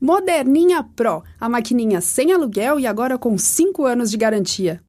[0.00, 4.80] Moderninha Pro, a maquininha sem aluguel e agora com 5 anos de garantia.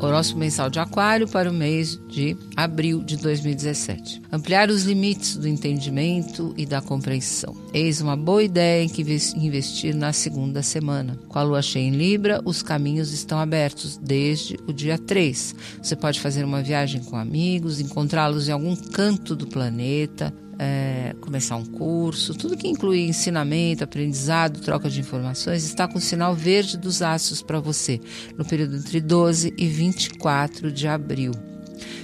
[0.00, 4.22] Horóscopo mensal de Aquário para o mês de abril de 2017.
[4.30, 7.56] Ampliar os limites do entendimento e da compreensão.
[7.74, 9.02] Eis uma boa ideia em que
[9.36, 11.18] investir na segunda semana.
[11.28, 15.54] Com a lua cheia em Libra, os caminhos estão abertos desde o dia 3.
[15.82, 21.56] Você pode fazer uma viagem com amigos, encontrá-los em algum canto do planeta, é, começar
[21.56, 26.76] um curso, tudo que inclui ensinamento, aprendizado, troca de informações, está com o sinal verde
[26.76, 28.00] dos astros para você
[28.36, 31.32] no período entre 12 e 24 de abril.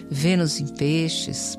[0.09, 1.59] Vênus em Peixes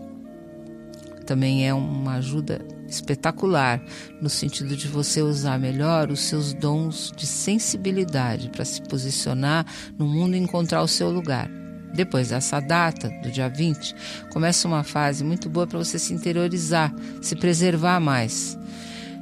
[1.26, 3.84] também é uma ajuda espetacular
[4.22, 9.66] no sentido de você usar melhor os seus dons de sensibilidade para se posicionar
[9.98, 11.50] no mundo e encontrar o seu lugar.
[11.96, 13.96] Depois dessa data, do dia 20,
[14.30, 18.58] começa uma fase muito boa para você se interiorizar, se preservar mais.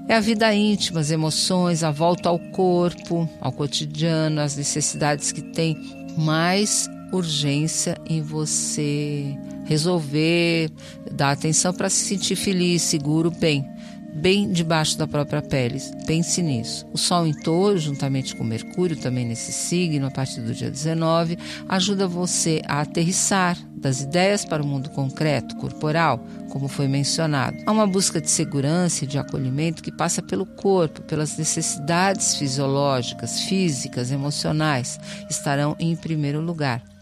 [0.07, 5.41] É a vida íntima, as emoções, a volta ao corpo, ao cotidiano, as necessidades que
[5.41, 5.77] tem
[6.17, 10.69] mais urgência em você resolver,
[11.11, 13.72] dar atenção para se sentir feliz, seguro, bem
[14.13, 15.79] bem debaixo da própria pele.
[16.05, 16.85] Pense nisso.
[16.93, 21.37] O Sol em touro, juntamente com Mercúrio, também nesse signo, a partir do dia 19,
[21.67, 27.57] ajuda você a aterrissar das ideias para o mundo concreto, corporal, como foi mencionado.
[27.65, 33.41] Há uma busca de segurança e de acolhimento que passa pelo corpo, pelas necessidades fisiológicas,
[33.41, 36.92] físicas, emocionais, estarão em primeiro lugar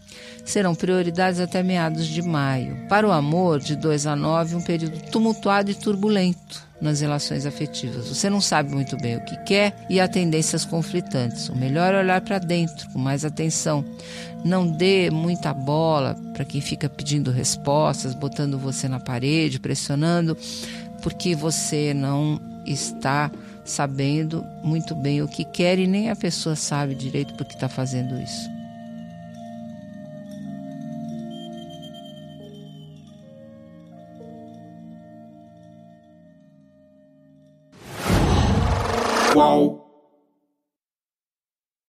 [0.44, 2.76] serão prioridades até meados de maio.
[2.88, 8.08] Para o amor, de 2 a 9, um período tumultuado e turbulento nas relações afetivas.
[8.08, 11.48] Você não sabe muito bem o que quer e há tendências conflitantes.
[11.48, 13.84] O melhor é olhar para dentro com mais atenção.
[14.44, 20.36] Não dê muita bola para quem fica pedindo respostas, botando você na parede, pressionando,
[21.00, 23.30] porque você não está
[23.64, 27.68] sabendo muito bem o que quer e nem a pessoa sabe direito por que está
[27.68, 28.61] fazendo isso.
[39.34, 39.81] whoa.